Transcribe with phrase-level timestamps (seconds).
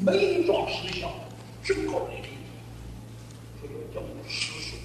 [0.00, 1.10] 每一桩事项
[1.62, 2.28] 整个的理，
[3.60, 4.76] 这就叫做实修。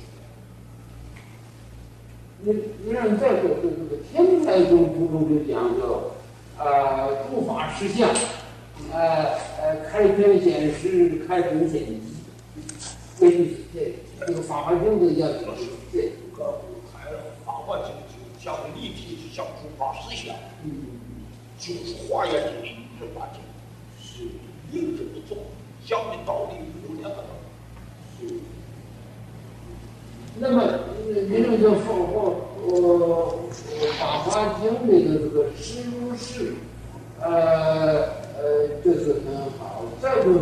[2.42, 2.52] 你
[2.84, 6.12] 你让再说说这个天台宗注中就讲究，
[6.58, 8.10] 呃，诸法实相，
[8.92, 12.02] 呃呃，开天显实，开孔显机，
[13.20, 16.00] 这就是这这个《法华经》的要这是这
[16.36, 16.62] 个
[16.92, 17.12] 开
[17.46, 20.72] 《法华经》就讲立体，就讲诸法实相，嗯，
[21.60, 23.42] 就是《华严经》里这法经，
[24.00, 24.24] 是
[24.72, 25.38] 硬着不做，
[25.86, 26.56] 讲的道理
[26.88, 27.24] 有两个道
[28.22, 28.42] 理。
[30.40, 30.64] 那么，
[31.06, 32.32] 您这个《法华
[32.66, 33.40] 呃
[34.00, 36.54] 《法华经》里的这个实如是，
[37.20, 37.28] 呃
[38.38, 39.24] 呃，就是很
[39.60, 39.84] 好。
[40.02, 40.42] 再就是，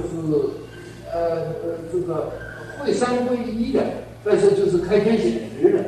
[1.12, 1.20] 呃
[1.62, 2.32] 呃，这个
[2.80, 3.84] 会三归一的，
[4.24, 5.84] 但是就是开天显实的，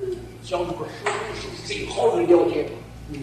[0.00, 2.68] 嗯讲这个实物是最好的了解，
[3.10, 3.16] 嗯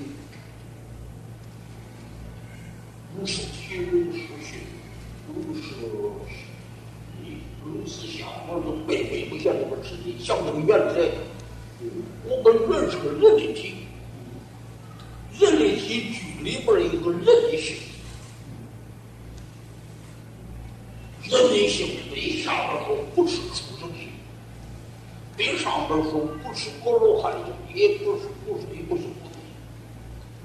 [3.20, 4.56] 不是体，如是学，
[5.28, 5.62] 如是
[7.22, 11.06] 你，如是想，我都背背不下这个直接讲这个原则。
[12.24, 13.76] 我们人是个人的体，
[15.38, 17.76] 人的体具里边儿有个人的性，
[21.24, 24.08] 人的性对下边说不是畜生性，
[25.36, 29.04] 对上边说不是锅罗汉性，也不是不是也不是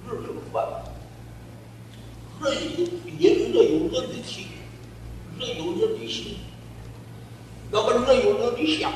[0.04, 0.92] 不人是个凡。
[2.50, 2.54] 人
[3.18, 4.46] 有人有人的体，
[5.38, 6.36] 人有人的心，
[7.70, 8.92] 那么人有人的相，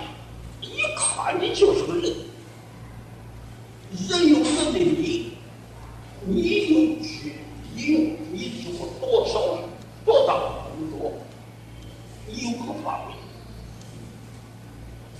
[0.60, 2.14] 一看你就是个人。
[3.90, 5.32] 人有人的理，
[6.26, 7.36] 有去，
[7.74, 7.98] 你有
[8.30, 9.58] 你做多少
[10.04, 10.40] 多大的
[10.76, 11.12] 工作，
[12.26, 13.14] 你有个范围，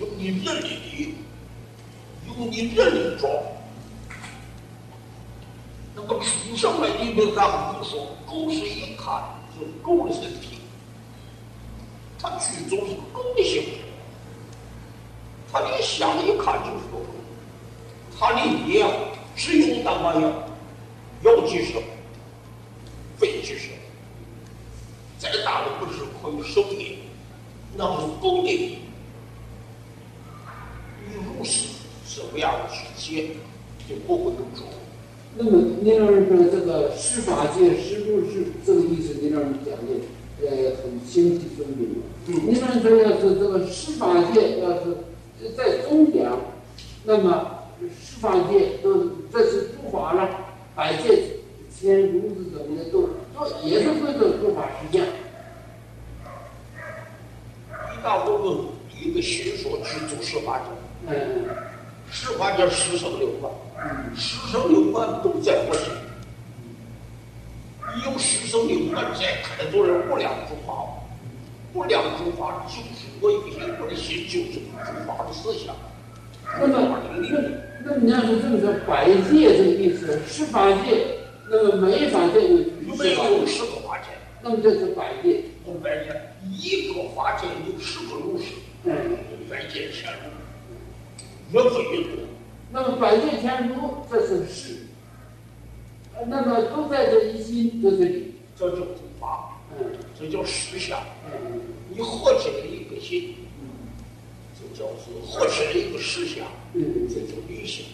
[0.01, 1.15] 有你人的理，
[2.27, 3.33] 有你人的装。
[5.97, 10.59] 那么书上来里面咱们不说，狗是一看是狗的身体，
[12.19, 13.71] 它剧中是狗的性质，
[15.51, 17.07] 它的相一看就是个狗，
[18.17, 18.89] 它的力量
[19.35, 20.33] 只有那么样，
[21.25, 21.83] 有几声，
[23.17, 23.71] 非几声，
[25.19, 26.99] 再大的不是可以手力，
[27.77, 28.79] 那是狗的力。
[31.05, 31.67] 你如是
[32.09, 33.31] 这么样去解，
[33.89, 34.65] 就不会有错。
[35.37, 35.51] 那么
[35.83, 39.91] 您要是说这个施法界是不是这个意思，您让人讲的
[40.43, 42.03] 呃很清晰分明。
[42.27, 44.97] 嗯您让说要是这个施法界要是
[45.57, 46.39] 在中讲，
[47.05, 50.29] 那么施法界都这是诸法了，
[50.75, 51.23] 百界
[51.75, 55.05] 千如是怎么的都都也是归着诸法实践。
[57.71, 58.67] 一大部分
[59.01, 60.65] 一个学说去做十法者，
[61.07, 61.15] 嗯
[62.11, 63.49] 十法界十生六法，
[63.79, 65.93] 嗯十生六法都在我心。
[68.05, 70.73] 有十生六法在开做了无量诸法，
[71.75, 75.77] 无量诸法就是我一心，我的心就是诸法的思想，
[76.59, 77.63] 那么诸法的理论。
[77.85, 81.19] 那你要是这么说，百界这个意思，十八界，
[81.51, 84.07] 那么没法界有没有十个法界，
[84.43, 85.45] 那么这是百界。
[85.65, 88.47] 我百界一个法界有十个如是，
[88.85, 88.95] 嗯。
[89.51, 90.29] 百界千如，
[91.53, 92.11] 越分越多。
[92.71, 93.75] 那么百界千如，
[94.11, 94.77] 这是事，
[96.15, 98.35] 呃那么都在这一心，这是理。
[98.57, 99.87] 这叫诸法，嗯
[100.19, 100.99] 这叫实相。
[101.33, 101.61] 嗯
[101.91, 103.69] 你合起来一个心，嗯，
[104.55, 106.45] 这叫做合起来一个实相，
[106.75, 107.87] 嗯这叫理性。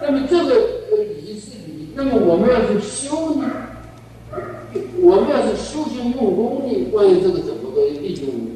[0.00, 0.54] 那么这个
[0.90, 3.48] 呃理是理，那么我们要是修呢？
[5.00, 6.90] 我们要是修行用功呢？
[6.90, 8.53] 关于这个怎么个利用呢？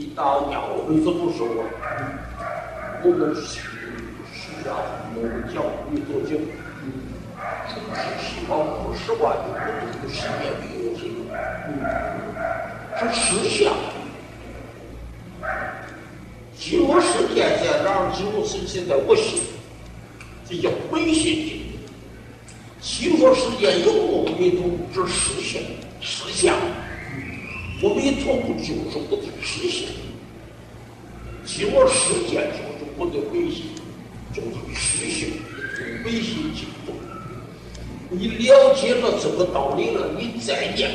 [0.00, 1.84] 一大娘，我们怎么说啊？
[3.04, 3.60] 我们是
[4.32, 4.72] 释迦
[5.12, 5.60] 牟尼教
[5.92, 6.48] 育做经，
[7.68, 9.52] 从是西方五十万年
[10.00, 11.28] 的世界没有经，
[12.96, 13.76] 是实相。
[16.56, 18.10] 经过时间在哪儿？
[18.16, 19.42] 经过时间在我心，
[20.48, 21.60] 这叫本心经。
[22.80, 24.64] 经过时间有阿弥陀
[24.94, 25.62] 这实相，
[26.00, 26.56] 实相。
[27.82, 29.88] 阿弥陀佛就是我的实相。
[31.46, 33.64] 经过时间就是我的微心，
[34.34, 35.32] 就是实性，
[36.04, 36.94] 微心经动。
[38.10, 40.90] 你了解了这个道理了，你再念，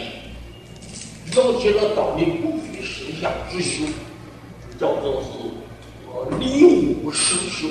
[1.33, 3.85] 了解了道理，不非实相之修，
[4.79, 5.29] 叫做是
[6.07, 7.67] 呃理悟实修。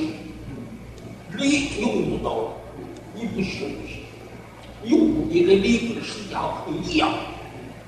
[1.38, 2.52] 理有悟道，
[3.14, 4.02] 你不修不行。
[4.84, 7.14] 有悟你的理跟实相不一样，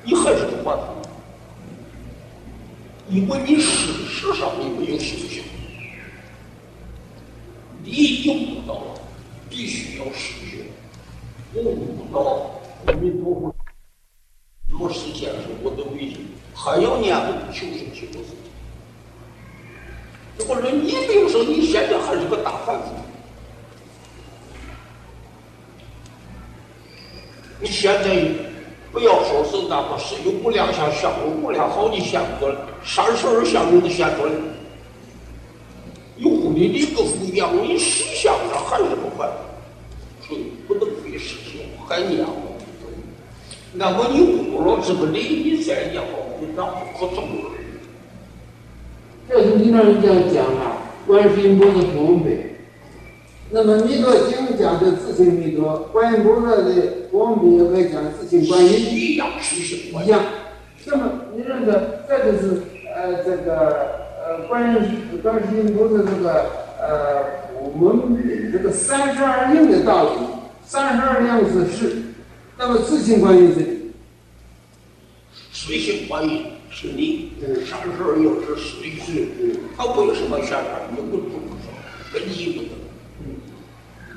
[0.05, 0.96] 你还是不完全。
[3.09, 5.43] 因为你事实上你没有修行，
[7.85, 9.01] 你有悟到了，
[9.49, 10.59] 必须要实修。
[11.55, 13.55] 我悟到阿弥陀佛，
[14.71, 16.17] 落实现是我的唯一，
[16.53, 17.17] 还要念
[17.53, 18.19] 求生净土。
[20.39, 22.89] 如果说你比如说你现在还是个大贩子，
[27.61, 28.46] 你现在
[28.97, 34.33] 不要说是那个石有不良项项目不良好的项目了，三十二项目都选出来，
[36.17, 39.29] 用的那个副标你十项了还是不快，
[40.27, 42.29] 所以不能被事情害你啊。
[43.75, 47.51] 那么你误了这个利益再养老，你那不可怎么了？
[49.29, 52.56] 要是你那人家讲啊，万事不能不备。
[53.57, 60.23] 那么弥陀经讲的自性弥陀，观音菩萨的光明也可以讲自性观音一样，实性一样。
[60.85, 62.61] 那么你认得这个是
[62.95, 67.25] 呃这个呃观音观世音菩萨这个呃
[67.55, 70.21] 我们这个三十二应的道理，
[70.63, 71.97] 三十二应是事，
[72.59, 73.91] 那么自性观音是理，
[75.51, 79.31] 实性观音是你，三十二应是实性，
[79.79, 82.13] 他为什么下边你不重视？
[82.13, 82.76] 跟你不能。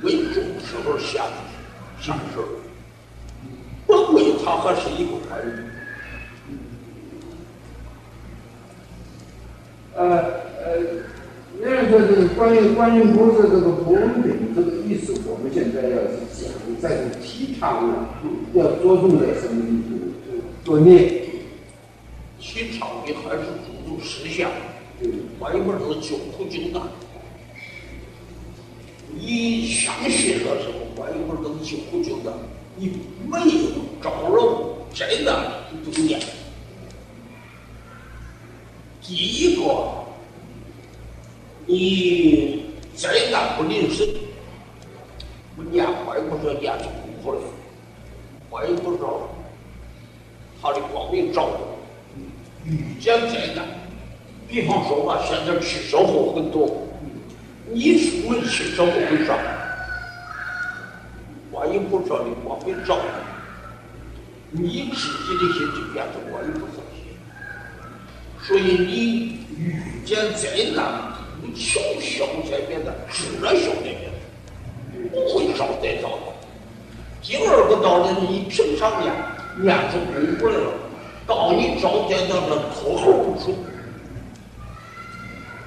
[0.09, 2.41] 时候下去三十二，
[3.85, 5.47] 不为他还是一个观音。
[9.95, 10.01] 呃
[10.63, 10.67] 呃，
[11.61, 14.23] 那个这个关于关于不是这个普门
[14.55, 16.49] 这个意思，我们现在要是讲，
[16.81, 18.07] 在这提倡呢，
[18.53, 20.41] 要着重在什么地方？
[20.63, 21.19] 做念。
[22.41, 24.49] 提倡的还是注重实相，
[25.37, 26.81] 观音菩萨救苦九难。
[29.21, 30.79] 你相信了什么？
[30.95, 32.33] 观音菩萨能救苦救难，
[32.75, 32.91] 你
[33.25, 33.69] 没有
[34.01, 36.19] 招了灾难，你就念。
[39.01, 39.63] 第一个，
[41.65, 44.07] 你灾难不临身，
[45.55, 46.85] 不念观音菩萨念就
[47.23, 47.43] 不可能。
[48.49, 49.03] 观音菩萨，
[50.61, 51.49] 他的光明照
[52.65, 53.65] 你，遇见灾难，
[54.47, 56.88] 比方说吧，现在吃烧火很多。
[57.71, 59.31] 你出门去怎么回事？
[61.51, 62.97] 观音菩萨的光明照
[64.51, 66.97] 你，你自己的心就变成观音菩萨心。
[68.41, 76.33] 所以你遇见灾难，不巧消灾免难，自然消灾免难，不会招灾遭难。
[77.21, 79.13] 第二个道理，你平常念
[79.57, 80.71] 念出功夫来了，
[81.27, 83.53] 到你招灾难了，脱口不出。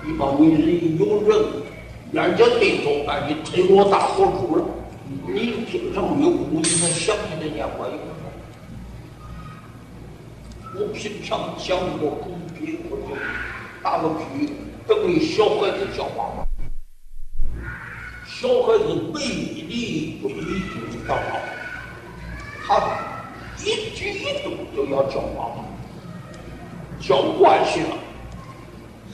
[0.04, 1.61] 你把你人有人。
[2.12, 4.64] 人家对着把你推落大火中了，
[5.26, 8.12] 你平常没有故意的想起来念观音菩
[10.68, 10.78] 萨。
[10.78, 13.16] 我平常讲过古笔，我就
[13.82, 14.50] 打个比喻，
[14.86, 15.86] 等于小孩子。
[15.96, 16.44] 叫妈妈。
[18.26, 20.60] 小孩子唯一的规矩
[21.08, 21.40] 叫妈妈，
[22.66, 22.68] 他
[23.64, 23.64] 一
[23.94, 25.64] 举一动都要叫妈妈，
[27.00, 27.96] 叫惯性了，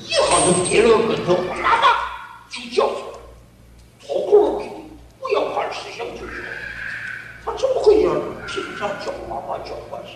[0.01, 0.17] 一下
[0.47, 2.08] 子跌了跟头，妈妈。
[2.49, 3.19] 就叫出来，
[4.07, 4.65] 脱口而出，
[5.21, 6.35] 不要怕吃香就行。
[7.45, 8.11] 他怎么会叫？
[8.47, 10.15] 平常叫妈妈叫惯性，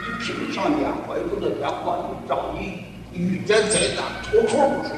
[0.00, 4.94] 你平常念坏不得念惯，让你遇见灾难脱口而出。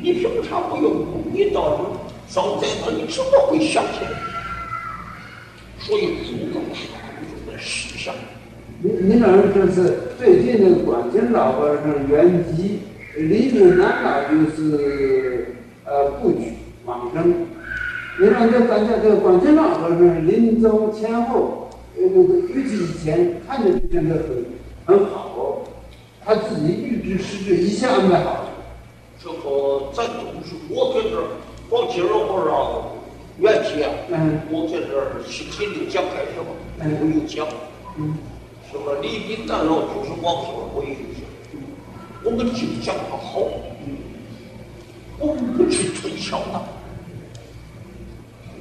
[0.00, 1.82] 你平常不用功，你到时
[2.28, 4.10] 遭灾难，你怎么会想起来？
[5.80, 8.14] 所以不能是工作实相。
[8.82, 12.80] 你你那就是最近的关键老和尚圆寂。
[13.18, 16.52] 李明南那就是呃布局
[16.84, 17.34] 往生，
[18.20, 24.44] 你看这大家这个关键老和尚临走前后，呃那个预计以前看着就真的很
[24.86, 25.64] 很好，
[26.24, 28.44] 他自己预知时至一切安排好。
[29.20, 31.26] 这个咱都是我在这儿，
[31.68, 32.92] 光今儿和尚
[33.40, 37.44] 原题啊，嗯，我在这儿星期六讲开始嘛，我有讲，
[37.98, 38.14] 嗯，
[38.70, 41.26] 什么李炳南老就是往生，我也有讲。
[42.24, 43.40] 我们就讲他好，
[45.18, 46.58] 我们不去推销他。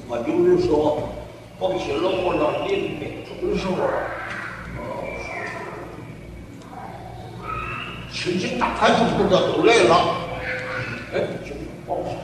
[0.10, 1.04] 啊，有人说，
[1.60, 3.76] 放心了，我让临病终的时候，
[8.14, 9.92] 亲戚大孩子们都来了，
[11.14, 11.54] 哎，就
[11.86, 12.16] 放心。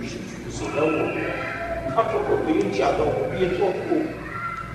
[0.00, 0.88] 于是去世在我
[1.94, 3.94] 他说我没有见到我弥陀佛，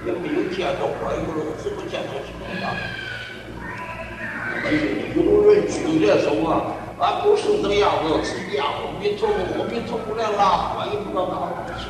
[0.05, 2.71] 也没有见到观音菩萨，怎么见到什么大？
[5.15, 11.87] 有人举着手啊，俺不是这样子，是样阿弥陀佛，阿弥陀佛来了，观音菩萨哪回事？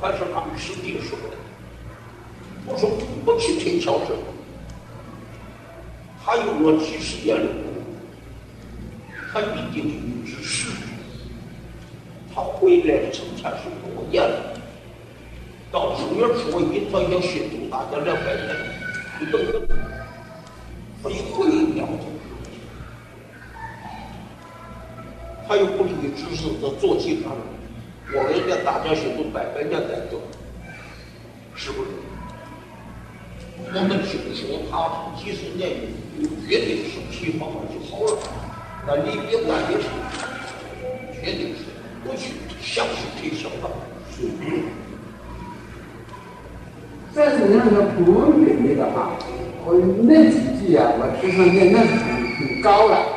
[0.00, 1.36] 还是他们师弟说的。
[2.66, 2.90] 我说
[3.24, 4.20] 不去推敲这个，
[6.24, 7.80] 他有了几十年的功夫，
[9.32, 10.68] 他一定预知时
[12.34, 14.54] 他回来成天是多年了，
[15.70, 18.56] 到正月初一，咱要新度大家来拜年，
[19.20, 19.78] 你等等
[26.80, 27.32] 做记上，
[28.14, 30.20] 我们家大家新度拜拜年再走，
[31.54, 31.88] 是不是？
[33.74, 35.70] 我们听说他几十年
[36.18, 38.18] 有绝对生气方法就好了，
[38.86, 39.88] 那你别干的是，
[41.14, 41.70] 绝对是
[42.04, 43.68] 不去相信这想法。
[47.14, 49.12] 但是那个不文明的话，
[49.64, 53.11] 我那几句啊，我智商念那是很很高了。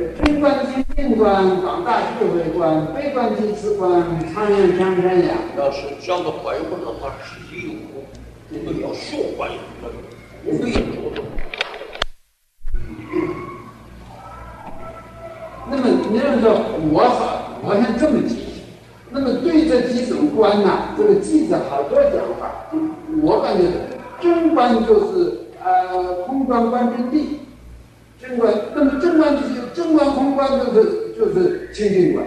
[0.00, 4.02] 呃，贞观清净观，广大智慧观，悲观济慈观，
[4.32, 5.34] 长远长山呀。
[5.58, 8.02] 要是讲到观音的话，实际有功，
[8.48, 9.90] 你们要学观音的，
[10.46, 11.22] 我们也做做。
[15.70, 18.62] 那么你要说我好，我想这么解释。
[19.10, 22.70] 那么对这几种观呐，这个记者好多讲法。
[23.22, 23.68] 我感觉
[24.18, 27.24] 正观就是呃空观观真谛，
[28.18, 28.50] 正观。
[28.74, 32.24] 那么正观就是正观空观就是就是清净观，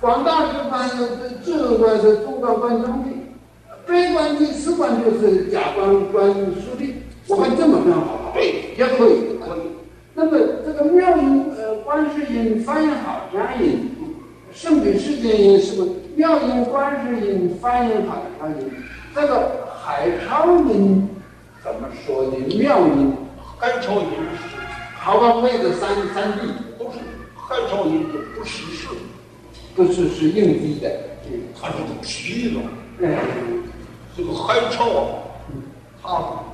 [0.00, 1.06] 广大之观有
[1.44, 6.92] 智慧观是中观观中谛，悲观第四观就是假观观殊谛。
[7.28, 9.70] 我看这么分好，对，也可以可以。
[10.14, 13.90] 那么这个妙音呃观世音发音好善音，
[14.52, 15.90] 圣品世间音是不是？
[16.16, 18.70] 妙音观世音发音好善音，
[19.14, 19.68] 这个。
[19.82, 21.08] 海潮音
[21.64, 22.36] 怎么说呢？
[22.58, 23.12] 妙音，
[23.58, 24.06] 海潮音，
[24.94, 26.52] 好吧，位子三三 D
[27.50, 28.86] 汉朝人就不识事，
[29.74, 30.88] 不是是硬逼的，
[31.26, 32.60] 嗯，他是皮子，
[33.00, 33.18] 嗯，
[34.16, 35.08] 这个汉朝啊，
[36.00, 36.44] 他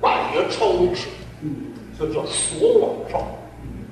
[0.00, 1.06] 半夜朝历史，
[1.96, 3.24] 这，叫所往朝，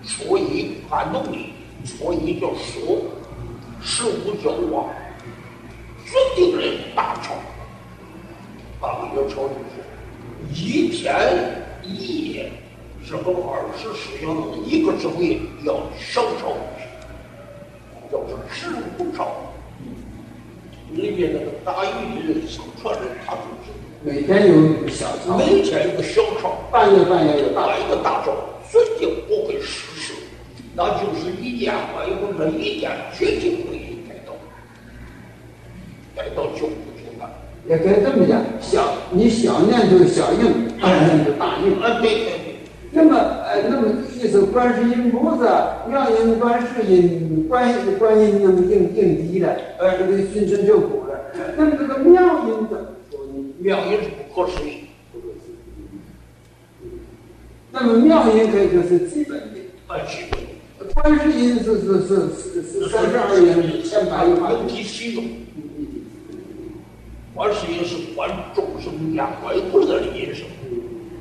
[0.02, 1.52] 所以汉东帝，
[1.84, 3.00] 所以叫所，
[3.80, 4.88] 十五帝王，
[6.04, 6.64] 决定的
[6.96, 7.34] 大朝，
[8.80, 12.50] 万年朝历史，一天一夜。
[13.04, 16.56] 日后二十四小时一个指挥要上朝，
[18.10, 19.28] 叫做十五朝。
[20.92, 23.70] 里面那个打鱼的上船人，他就是
[24.02, 28.32] 每天有一个小朝，每天有个小朝，半夜半夜有大一个大朝，
[28.70, 30.14] 决定不会失事，
[30.74, 33.78] 那就是一年半以后那一年绝对会
[34.08, 34.32] 改到，
[36.16, 36.68] 改到九。
[37.68, 41.80] 也可以这么讲，小你小念就小应，大念就大应。
[41.80, 42.39] 啊，对对对。
[42.92, 51.54] 那么，呃，那么意思，观世音菩萨妙音观世音观观音那么应应机的，呃，这个寻声救苦的。
[51.56, 53.32] 那么这个妙音怎么说呢？
[53.58, 54.86] 妙音是不可思议。
[57.72, 59.60] 那么妙音可以说是基本的。
[59.86, 60.40] 啊，基本。
[60.94, 64.52] 观世音是是是是是三十二音千百万。
[64.52, 65.24] 有体系用。
[67.34, 70.44] 观世音是观众生念观菩萨的音声，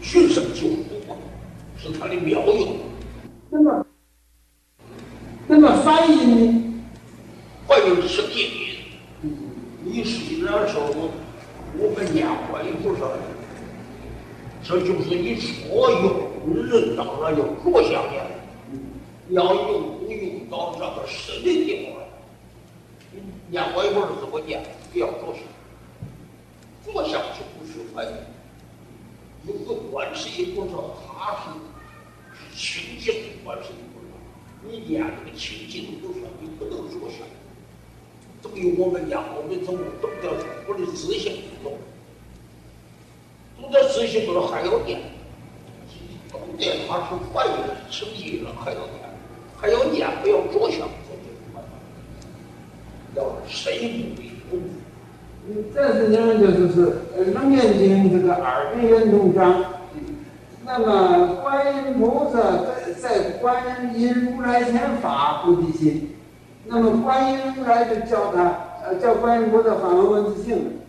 [0.01, 0.98] 寻声救苦，
[1.81, 2.77] 是他的妙用。
[3.49, 3.85] 那么，
[5.47, 6.83] 那么梵音呢？
[7.67, 8.67] 梵音是定音。
[9.83, 10.81] 你虽然说
[11.77, 13.01] 我们念观音菩萨，
[14.61, 16.03] 这就是你所用
[16.65, 18.23] 人当然要着相念，
[19.29, 21.93] 要用不用到这个深的地方。
[23.49, 24.61] 念观音菩萨怎么念？
[24.91, 25.41] 不要着相。
[26.83, 28.13] 坐下就不是观音，
[29.47, 30.73] 有个观世音菩萨，
[31.07, 31.49] 他是
[32.59, 34.11] 是清净的观世音菩萨。
[34.67, 37.15] 你念这个清净菩萨，你不能做下。
[38.41, 40.29] 等于我们念我们从懂得
[40.67, 41.77] 我的自信不懂，
[43.61, 44.99] 懂得自信不懂还要念，
[46.29, 47.53] 懂得他是反应
[47.89, 49.09] 清净了还要念，
[49.57, 50.79] 还要念不要坐下，
[53.15, 54.65] 要深入的功夫。
[55.73, 59.78] 这是呢，就是呃，《楞严经》这个二品圆通章。
[60.71, 66.15] 那么，观音菩萨在在观音如来前发菩提心。
[66.65, 68.53] 那么，观音如来就叫他
[68.85, 70.79] 呃，叫观音菩萨反闻文字性。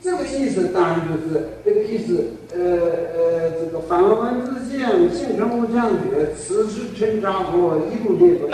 [0.00, 2.26] 这个意思当然就是这个意思。
[2.52, 8.52] 呃呃，这个反闻文字性，性成无相觉，此时尘沙佛一路列观。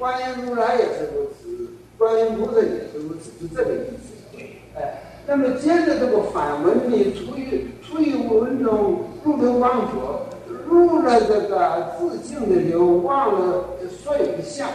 [0.00, 4.36] 观音如来也是如此，观音菩萨也是如此，是这个意思。
[4.74, 10.24] 哎，那么接着这个反文呢，出于出于文中入流忘所，
[10.68, 14.70] 入了这个自性的流，忘了所有的相，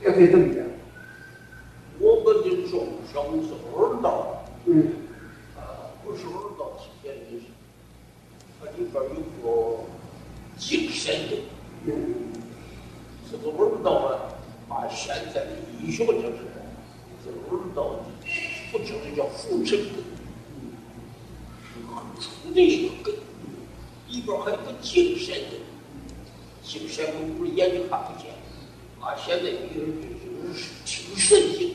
[0.00, 0.64] 也可以这么讲。
[1.98, 4.92] 我们的众生是二道，嗯，
[5.56, 7.42] 啊，不是二道体现的，
[8.60, 9.80] 它里边有个
[10.56, 11.36] 精神的，
[11.86, 12.30] 嗯，
[13.28, 14.30] 这个二道啊，
[14.68, 15.50] 把现在的
[15.82, 16.46] 医学就是，
[17.24, 17.98] 是二道的。
[18.70, 20.04] 不就是叫浮尘根？
[21.88, 22.87] 很粗的
[24.36, 25.56] 还有个精神的。
[26.62, 28.30] 精神我不是眼睛看不见，
[29.00, 29.86] 啊，现在就是
[30.84, 31.74] 听神经。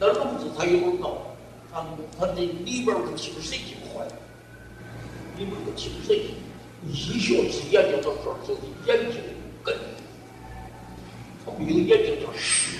[0.00, 1.18] 那聋子他有脑，
[1.70, 1.84] 他
[2.18, 4.12] 他的里边的精神经坏了，
[5.36, 6.34] 里边的精神经。
[6.90, 9.20] 医学是研究到这儿，就是眼睛
[9.62, 9.76] 根。
[11.44, 12.78] 他没有眼睛叫视。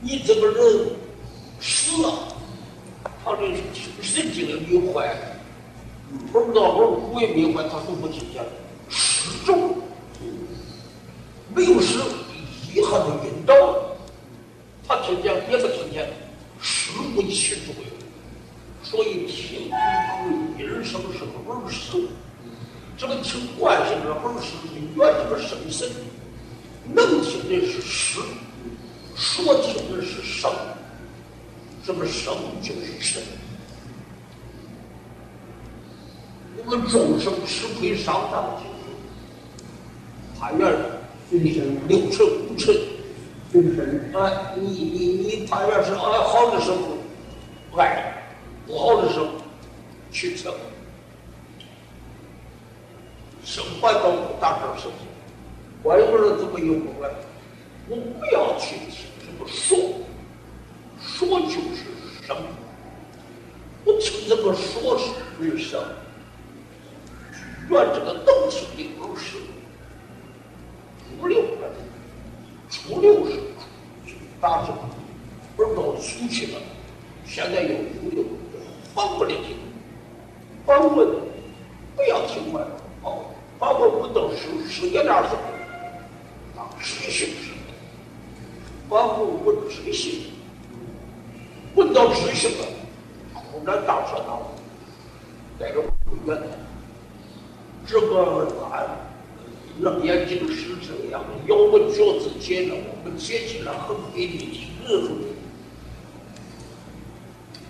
[0.00, 0.90] 你这个人
[1.60, 2.28] 死了，
[3.24, 3.40] 他的
[4.64, 5.14] 神经没坏，
[6.32, 8.42] 不知道我也没坏，他都不听见。
[8.88, 9.76] 失重，
[11.54, 11.98] 没有失，
[12.72, 13.96] 一下就晕倒了。
[14.86, 16.08] 他听见也不听见，
[16.60, 17.84] 失不起作用。
[18.82, 19.68] 所以听
[20.58, 22.08] 音儿声是个耳声，
[22.96, 25.90] 这个听惯性的耳声是远这个声神，
[26.94, 28.20] 能听的是实。
[29.16, 30.50] 说听的是声，
[31.84, 33.22] 这个声就是神。
[36.66, 38.64] 我们众生吃亏上当去，
[40.38, 40.72] 攀缘
[41.52, 42.74] 六尘五尘，
[43.52, 46.78] 精神哎，你你你攀缘是哎好的时候
[47.76, 48.24] 爱，
[48.66, 49.26] 不好的时候
[50.10, 50.52] 去成，
[53.44, 54.10] 生活到
[54.40, 55.06] 大事事情，
[55.82, 57.10] 外国人怎么有不来？
[57.88, 59.78] 我不要去听什么说，
[61.02, 62.34] 说就是声。
[63.84, 65.10] 我听这个说是
[65.40, 65.78] 为声，
[67.68, 69.38] 原这个能听的耳声。
[71.20, 71.48] 初六个，
[72.68, 73.40] 初六是
[74.40, 74.74] 大声，
[75.56, 76.60] 耳朵粗气了，
[77.24, 78.24] 现在有五六，
[78.94, 79.56] 反过来听，
[80.66, 81.10] 反过来
[81.96, 82.60] 不要听外
[83.02, 83.26] 哦，
[83.58, 85.36] 反过不都是世界那儿走，
[86.60, 87.52] 啊，实行是。
[88.90, 90.24] 万物闻知性，
[91.74, 92.66] 闻到知性了，
[93.32, 94.42] 空然大彻大悟，
[95.58, 96.38] 带着不远。
[97.86, 98.86] 这个俺
[99.80, 105.10] 楞严经是这样的，要闻觉自解了，我们解起来很给你听日子。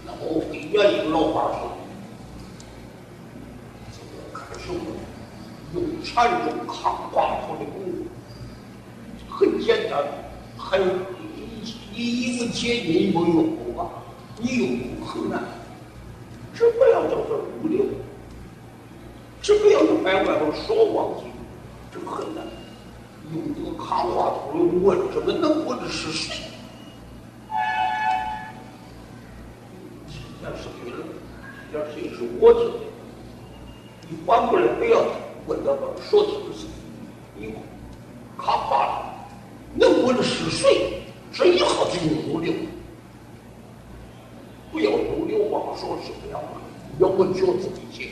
[0.04, 1.72] 那我给原一个老话说，
[3.92, 4.80] 这个看什么？
[5.74, 8.04] 用禅宗扛挂头的功夫，
[9.28, 10.04] 很简单。
[10.56, 13.90] 还有你你一个解你没用过吧？
[14.38, 15.42] 你用过很难，
[16.54, 17.84] 这不要叫做无流，
[19.42, 21.24] 这不要用外外头说忘记，
[21.94, 22.44] 这个很难。
[23.32, 26.34] 用这个扛话头的问，这个能问的是谁？
[30.42, 31.00] 那是别人，
[31.72, 32.74] 那谁是我听的？
[34.10, 35.02] 你反过来不要
[35.46, 35.70] 问他
[36.02, 36.66] 说听的是
[37.38, 37.54] 你
[38.36, 38.94] 扛话头。
[39.76, 41.00] 能问是谁？
[41.32, 42.52] 这一下就入流，
[44.70, 46.48] 不要入流妄说什么样的，
[46.98, 48.10] 要问觉自己解。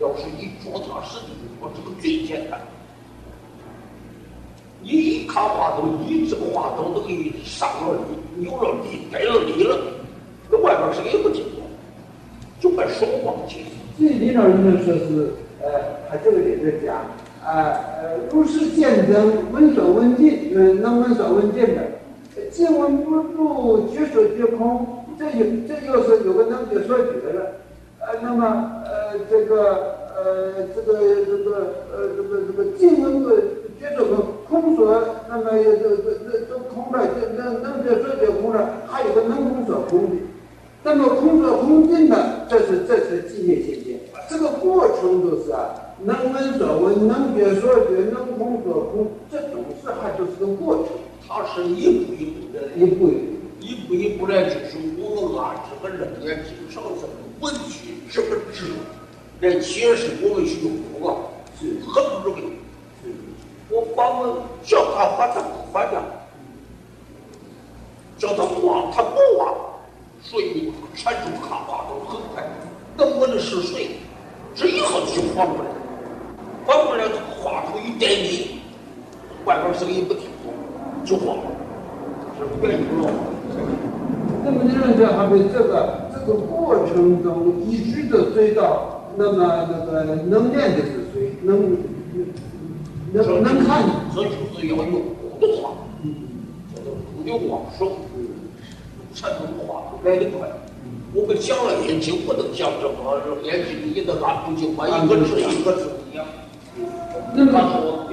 [0.00, 2.60] 要是你脚踏实地，我这个最简单。
[5.38, 7.94] 你一看话都，你这个话都都给你上了
[8.36, 9.78] 力，有了力，带了力了，
[10.50, 11.62] 那外边谁也不听见，
[12.60, 13.64] 就快说忘记。
[13.98, 15.30] 这里头人说是，
[15.62, 15.68] 呃，
[16.10, 16.96] 他这个也在讲。
[17.44, 21.82] 啊，呃，如是见证，闻所闻尽，呃，能闻所闻尽的，
[22.50, 27.52] 见闻不住，觉所觉空，这就这就是有个能觉所觉了。
[28.00, 28.44] 呃，那么，
[28.84, 33.30] 呃，这个，呃，这个，这个，呃，这个，这个见闻不
[33.80, 34.06] 觉所
[34.48, 40.16] 空，空所，那么这这这都空了，这能能觉所觉空了，还有个能空所空的。
[40.82, 44.00] 那么空所空尽的，这是这是寂灭境界。
[44.28, 45.74] 这个过程都是啊。
[46.00, 50.86] 能闻所闻，能觉所觉，能空所空，这总是还就是个过程。
[51.26, 57.08] 它是一步一步的，一步一步一步一步来，就是我们按这个楞严经上这个
[57.40, 58.64] 文句这么知
[59.40, 61.10] 来解释我们学佛啊，
[61.60, 62.57] 很不容易。
[63.98, 66.00] 把我叫他把他换掉，
[68.16, 69.52] 叫他忘他不忘，
[70.22, 72.44] 所以禅宗看法都很快。
[72.96, 73.98] 能闻的是谁？
[74.54, 75.70] 这一下就缓过来。
[76.64, 77.08] 反过来，
[77.42, 78.60] 话头一带你，
[79.44, 80.28] 外边声音不听，
[81.04, 81.50] 就慌了，
[82.38, 83.10] 是别扭了。
[84.44, 91.32] 那么你认为还没这个这个过程中一直都追到，那么那个能念的是谁？
[91.42, 91.76] 能
[93.12, 93.84] 能能看？
[94.14, 95.70] 这就是要用普通话，
[96.74, 98.26] 叫做古的往说，嗯
[99.14, 100.48] 传统话来得快。
[101.14, 106.26] 我们讲了眼睛，不能讲这么眼睛你的按部就班，一个字一个字一样。
[107.34, 108.08] 那么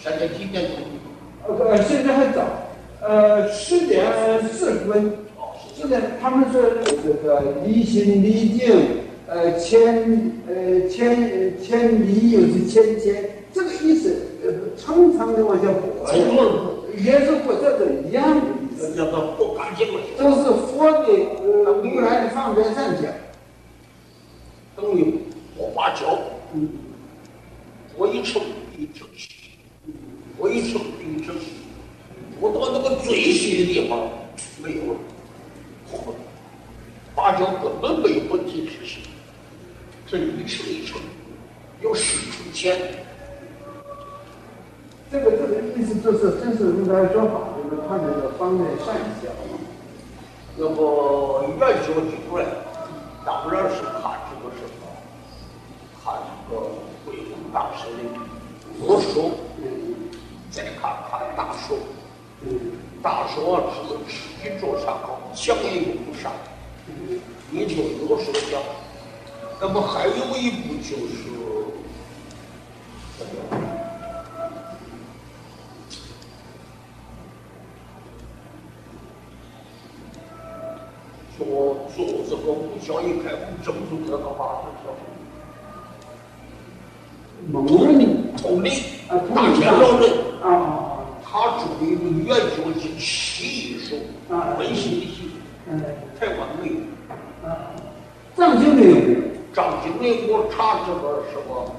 [0.00, 1.56] 现在几点钟？
[1.58, 2.42] 呃，现在还早。
[3.00, 4.04] 呃，十点
[4.52, 5.12] 四十分，
[5.76, 6.60] 十点，他们说
[7.02, 8.74] 这个离心离境，
[9.28, 13.24] 呃，千呃千千离又是千千，
[14.88, 16.04] 呃层层的往下补，
[16.96, 18.94] 也是和这个一样的意思。
[18.96, 21.06] 叫做不干净了，都是佛的
[21.42, 23.12] 呃如来的方便善讲。
[24.76, 25.20] 等于
[25.56, 26.18] 我发胶，
[26.54, 26.68] 嗯
[27.96, 28.40] 我一抽
[28.78, 29.28] 一整气，
[30.36, 31.46] 我一抽一整气，
[32.40, 34.08] 我到那个最细的地方
[34.62, 34.98] 没有了，
[35.92, 36.12] 嚯
[37.14, 39.02] 发胶根本没有问题之性，
[40.06, 40.96] 这一抽一抽，
[41.82, 42.78] 有十出钱，
[45.10, 49.30] 这个这个意思就是，就是应该说好，就是看那个方面像一些。
[50.60, 52.44] 那么一个就是提出来，
[53.24, 54.84] 当然是看这个什么，
[56.04, 56.14] 看
[56.50, 56.60] 这个
[57.06, 58.02] 桂林大师的
[58.80, 59.30] 武术，
[59.62, 60.10] 嗯，
[60.50, 61.74] 再看看大师，
[62.42, 62.48] 嗯，
[63.00, 66.32] 大师啊，是是一座山高，两一步山，
[67.50, 68.60] 你就能够说像。
[69.60, 71.30] 那么还有一步就是，
[73.18, 73.67] 这个。
[82.28, 84.92] 这个做做这个五教一开悟正宗这个法的时候，
[87.50, 88.72] 蒙人统领，
[89.34, 90.02] 大天老人。
[90.42, 90.84] 啊
[91.30, 93.96] 他著一部《元宵节习艺术》
[94.34, 95.30] 啊分析的习，
[95.68, 95.78] 嗯
[96.18, 96.74] 台湾没有。
[97.46, 97.48] 啊，
[98.34, 99.20] 藏经里有没有？
[99.52, 101.70] 张经理给我查这个什么，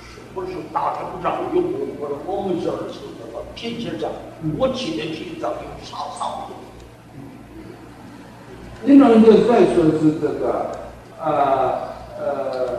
[0.00, 1.86] 是不是大正章有没有？
[2.00, 4.10] 或者我们这儿是那个品质章，
[4.58, 6.48] 我记得品质章有查查。
[8.84, 10.70] 另外就再说是这个，
[11.20, 11.88] 呃
[12.18, 12.78] 呃，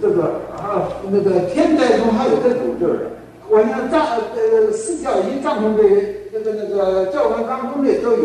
[0.00, 0.22] 这个
[0.56, 3.10] 啊那个天台中还有这种字儿，
[3.48, 5.82] 我像藏呃四教一藏传的
[6.32, 8.24] 那个那个教文纲中里都有，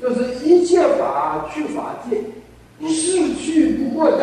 [0.00, 2.22] 就是一切法去法界，
[2.88, 4.20] 是去不过等。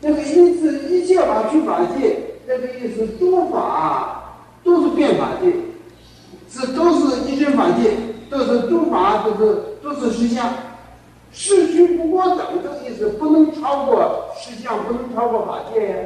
[0.00, 5.50] 那个意思，一切法去法界，那个意思，诸法都是变法界，
[6.48, 7.90] 是都是一真法界，
[8.30, 9.56] 都是诸法都是
[9.86, 10.52] 都是实相，
[11.32, 15.96] 是虚不过等这个意思，不能超过实相，不能超过法界呀。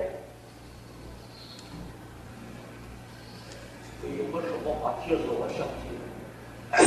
[4.02, 6.78] 有个什么话提示我想起来。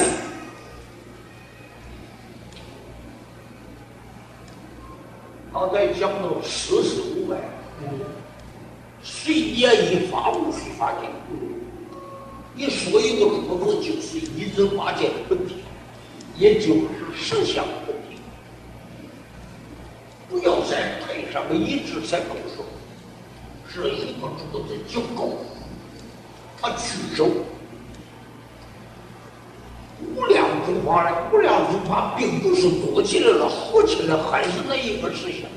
[5.51, 7.39] 他在讲到世事无碍，
[9.01, 11.07] 随念一法无非法界。
[12.55, 15.62] 你说一个主子就是一真法界的本体，
[16.43, 18.19] 也就是实相本体。
[20.29, 22.65] 不要再配上个一致才够说，
[23.73, 25.37] 这一个主子就够。
[26.61, 27.29] 他去手。
[30.01, 35.49] 无量中华来，无量中华并不是多起来了、好起来，还是那一个实相。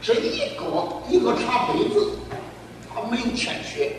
[0.00, 2.12] 这一个一个茶杯子，
[2.88, 3.90] 它没有欠缺，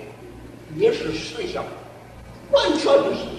[0.78, 1.66] 也是实相，
[2.50, 3.20] 完全的实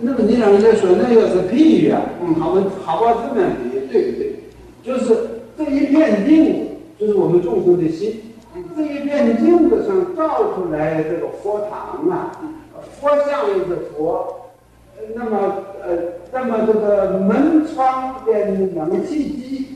[0.00, 4.32] 那么你让人家说那个是比喻啊，嗯好吧，好吧，这么比喻对不对？
[4.84, 6.58] 就是这一片镜子，
[6.98, 8.20] 就是我们众生的心。
[8.76, 12.32] 这一片镜子上照出来这个佛堂啊，
[13.00, 14.50] 佛像又是佛，
[15.14, 15.96] 那么呃，
[16.32, 19.66] 那么这个门窗边冷气机，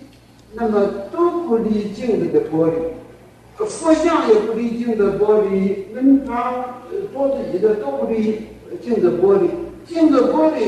[0.55, 6.65] 那么都不离镜子的玻璃，佛像也不离镜子玻璃，门窗、
[7.13, 8.43] 桌子椅子都不离
[8.81, 9.47] 镜子玻璃，
[9.87, 10.59] 镜子玻璃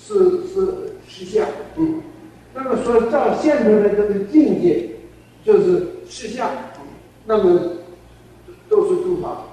[0.00, 2.02] 是是实相，嗯，
[2.54, 4.90] 那么说照现出来这个境界
[5.44, 6.50] 就是实相，
[7.24, 7.60] 那么
[8.68, 9.44] 都是诸法，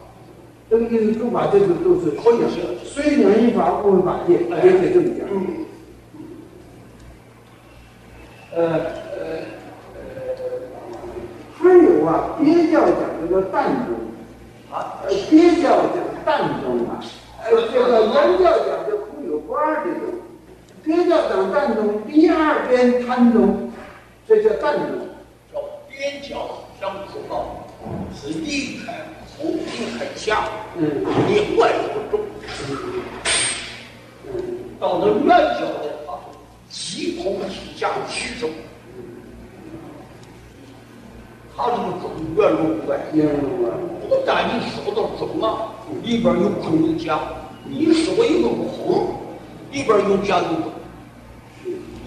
[0.69, 2.47] 这个意思诸法这个都是可以的
[2.83, 5.27] 虽然一法不为法界，也可以这么讲。
[5.31, 5.47] 嗯，
[8.55, 8.81] 呃呃
[9.95, 10.01] 呃，
[11.57, 13.95] 还有啊，别教讲这个淡中，
[14.71, 17.01] 啊，呃，别教讲淡中啊，
[17.45, 20.01] 呃，这个原教讲这空有不二的中，
[20.83, 23.71] 别教讲淡中，第二边贪中，
[24.27, 24.99] 这叫淡中。
[25.51, 27.67] 叫边角相出道，
[28.15, 28.93] 是离开
[29.37, 30.45] 空，离开假，
[30.77, 30.81] 嗯
[31.27, 32.19] 另外一个种。
[34.27, 34.31] 嗯
[34.79, 36.19] 到了原教的话，
[36.69, 38.49] 即空即假其中，
[41.55, 42.99] 它这个中原入外。
[43.13, 43.77] 明白了。
[44.09, 45.71] 不但你说到中啊，
[46.03, 47.19] 里边有空有假；
[47.69, 49.17] 你说一个空，
[49.71, 50.71] 里边有假有空；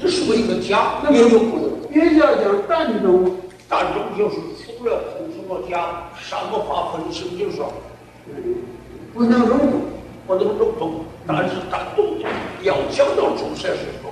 [0.03, 1.91] 你说一个假，也有空有空。
[1.93, 3.37] 别家讲淡中，
[3.69, 7.73] 但中就是除了空除了假，三个法分清就是说，
[9.15, 9.73] 不能融入。
[10.29, 12.03] 不能笼统，但是单独
[12.65, 14.11] 要讲到众生时候，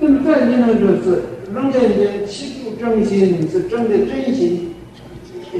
[0.00, 1.22] 那么再进呢，就是
[1.54, 4.74] 楞严经七度正心是真的真心，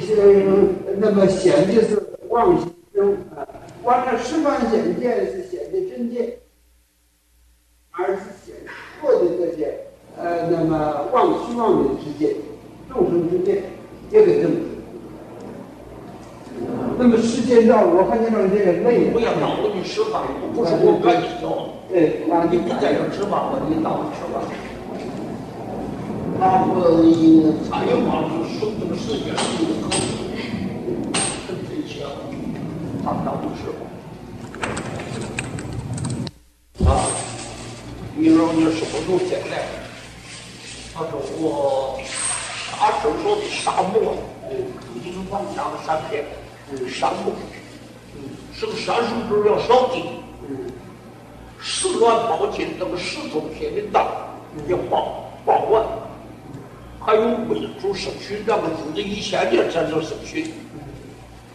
[0.01, 0.53] 是
[0.99, 2.06] 那么显的是
[2.37, 3.49] 妄心中啊，
[3.83, 6.35] 完了十方显见是显的真见，
[7.93, 8.55] 而是显
[9.01, 9.87] 破的这些
[10.19, 12.37] 呃那么妄虚妄的之见，
[12.93, 13.63] 众生之见，
[14.11, 14.67] 也可以这么说。
[16.99, 20.21] 那么世间到了，我看见到这个累不要耽误你吃饭，
[20.55, 24.45] 不是我赶你走，对，把你别在这儿吃饭吧，你脑子吃饭。
[26.39, 26.77] 他们
[27.65, 29.33] 参与嘛，就说这个时间
[33.07, 33.79] 他耽误吃饭。
[36.93, 37.07] 啊，
[38.17, 39.63] 你说你什么时候进来？
[40.93, 42.01] 他说我
[42.69, 44.17] 啥时候说的沙漠？
[44.51, 44.51] 嗯，
[44.97, 46.25] 已经往下了三天。
[46.89, 47.33] 山木，
[48.53, 50.03] 是个山树枝要扫地，
[51.61, 54.05] 石卵包进那个石头铁的蛋
[54.67, 55.87] 要包包完，
[56.99, 60.53] 还有未主圣训两个住的一千年才能圣训，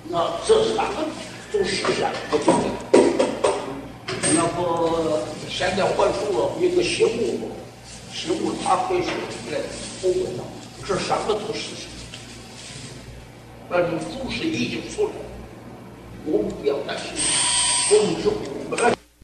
[0.08, 1.04] 那这三个
[1.52, 2.70] 都实现不对的。
[4.34, 7.52] 那不现在还出了一个新物，
[8.14, 9.60] 新物它可以说出来
[10.02, 10.44] 不问了，
[10.88, 11.90] 这什么都实现。
[13.70, 15.12] 那就主是已经出来，
[16.26, 18.51] 我们不要担心，我们只。